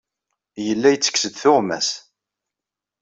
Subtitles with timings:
[0.65, 1.89] Yella yettekkes-d tuɣmas.